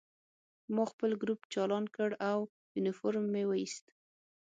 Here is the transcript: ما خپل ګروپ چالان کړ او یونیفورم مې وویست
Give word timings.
ما 0.73 0.83
خپل 0.91 1.11
ګروپ 1.21 1.41
چالان 1.53 1.85
کړ 1.95 2.09
او 2.31 2.39
یونیفورم 2.75 3.25
مې 3.33 3.43
وویست 3.47 3.85